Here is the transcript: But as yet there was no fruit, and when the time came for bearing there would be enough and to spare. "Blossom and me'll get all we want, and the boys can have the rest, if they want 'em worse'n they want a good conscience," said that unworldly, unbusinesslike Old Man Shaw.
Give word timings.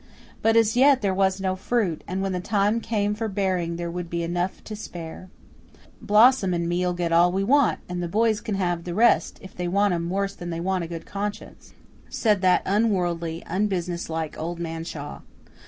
But 0.41 0.57
as 0.57 0.75
yet 0.75 1.01
there 1.03 1.13
was 1.13 1.39
no 1.39 1.55
fruit, 1.55 2.03
and 2.07 2.23
when 2.23 2.31
the 2.31 2.39
time 2.39 2.81
came 2.81 3.13
for 3.13 3.27
bearing 3.27 3.75
there 3.75 3.91
would 3.91 4.09
be 4.09 4.23
enough 4.23 4.55
and 4.57 4.65
to 4.65 4.75
spare. 4.75 5.29
"Blossom 6.01 6.55
and 6.55 6.67
me'll 6.67 6.95
get 6.95 7.11
all 7.11 7.31
we 7.31 7.43
want, 7.43 7.81
and 7.87 8.01
the 8.01 8.07
boys 8.07 8.41
can 8.41 8.55
have 8.55 8.83
the 8.83 8.95
rest, 8.95 9.37
if 9.43 9.55
they 9.55 9.67
want 9.67 9.93
'em 9.93 10.09
worse'n 10.09 10.49
they 10.49 10.59
want 10.59 10.83
a 10.83 10.87
good 10.87 11.05
conscience," 11.05 11.75
said 12.09 12.41
that 12.41 12.63
unworldly, 12.65 13.43
unbusinesslike 13.45 14.35
Old 14.39 14.57
Man 14.57 14.83
Shaw. 14.83 15.19